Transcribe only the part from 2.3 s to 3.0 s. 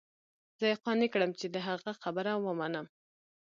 ومنم.